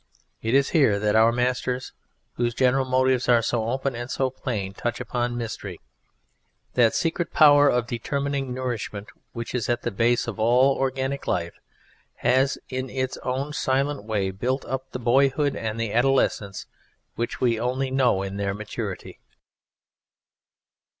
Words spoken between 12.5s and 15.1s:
in its own silent way built up the